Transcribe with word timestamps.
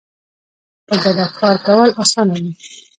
په 0.87 0.95
ګډه 1.03 1.25
کار 1.37 1.55
کول 1.65 1.89
اسانه 2.01 2.35
وي 2.43 2.51